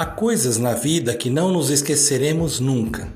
[0.00, 3.12] Há coisas na vida que não nos esqueceremos nunca.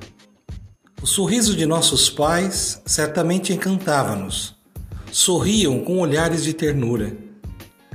[1.00, 4.54] O sorriso de nossos pais certamente encantava-nos.
[5.10, 7.16] Sorriam com olhares de ternura.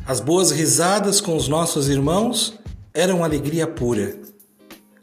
[0.07, 2.59] As boas risadas com os nossos irmãos
[2.91, 4.19] eram alegria pura.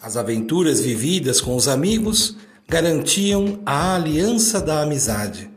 [0.03, 2.37] As aventuras vividas com os amigos
[2.69, 5.49] garantiam a aliança da amizade.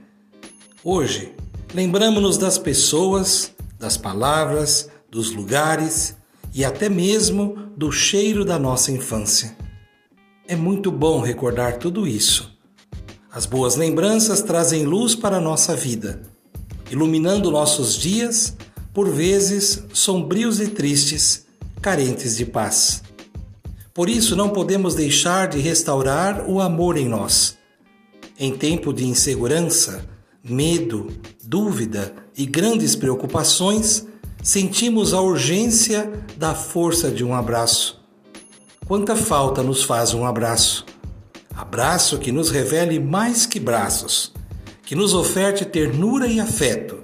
[0.84, 1.34] Hoje,
[1.74, 6.19] lembramos-nos das pessoas, das palavras, dos lugares
[6.54, 9.56] e até mesmo do cheiro da nossa infância.
[10.48, 12.58] É muito bom recordar tudo isso.
[13.32, 16.22] As boas lembranças trazem luz para a nossa vida,
[16.90, 18.58] iluminando nossos dias,
[18.94, 21.46] por vezes sombrios e tristes,
[21.80, 23.04] carentes de paz.
[23.94, 27.58] Por isso, não podemos deixar de restaurar o amor em nós.
[28.40, 30.08] Em tempo de insegurança,
[30.44, 31.08] medo,
[31.44, 34.08] dúvida e grandes preocupações,
[34.42, 38.00] sentimos a urgência da força de um abraço.
[38.86, 40.86] Quanta falta nos faz um abraço!
[41.56, 44.32] Abraço que nos revele mais que braços,
[44.84, 47.00] que nos oferte ternura e afeto.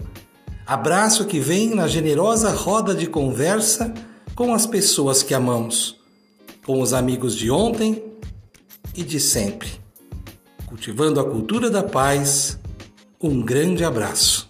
[0.66, 3.94] Abraço que vem na generosa roda de conversa
[4.34, 5.98] com as pessoas que amamos,
[6.66, 8.02] com os amigos de ontem
[8.96, 9.70] e de sempre.
[10.66, 12.58] Cultivando a cultura da paz,
[13.22, 14.45] um grande abraço.